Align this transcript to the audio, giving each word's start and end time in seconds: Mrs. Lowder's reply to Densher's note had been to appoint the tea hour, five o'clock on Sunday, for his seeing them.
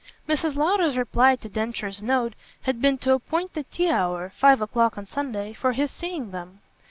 Mrs. 0.27 0.55
Lowder's 0.55 0.97
reply 0.97 1.35
to 1.35 1.47
Densher's 1.47 2.01
note 2.01 2.33
had 2.63 2.81
been 2.81 2.97
to 3.05 3.13
appoint 3.13 3.53
the 3.53 3.61
tea 3.65 3.87
hour, 3.91 4.33
five 4.35 4.59
o'clock 4.59 4.97
on 4.97 5.05
Sunday, 5.05 5.53
for 5.53 5.73
his 5.73 5.91
seeing 5.91 6.31
them. 6.31 6.61